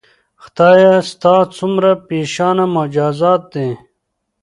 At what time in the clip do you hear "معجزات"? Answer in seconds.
2.75-3.41